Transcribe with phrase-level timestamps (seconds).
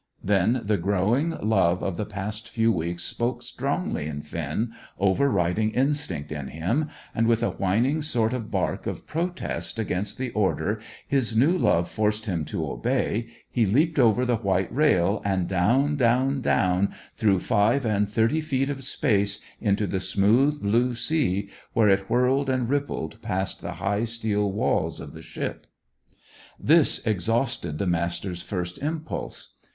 [0.23, 6.31] Then the growing love of the past few weeks spoke strongly in Finn, overriding instinct
[6.31, 11.37] in him, and, with a whining sort of bark of protest against the order his
[11.37, 16.41] new love forced him to obey, he leaped over the white rail, and down, down,
[16.41, 22.07] down through five and thirty feet of space into the smooth, blue sea, where it
[22.07, 25.67] swirled and rippled past the high steel walls of the ship.
[26.59, 29.53] This exhausted the Master's first impulse.